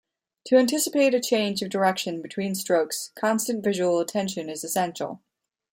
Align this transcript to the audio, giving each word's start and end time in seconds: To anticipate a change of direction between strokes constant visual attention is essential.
To 0.47 0.55
anticipate 0.57 1.13
a 1.13 1.19
change 1.19 1.61
of 1.61 1.69
direction 1.69 2.23
between 2.23 2.55
strokes 2.55 3.11
constant 3.13 3.63
visual 3.63 3.99
attention 3.99 4.49
is 4.49 4.63
essential. 4.63 5.21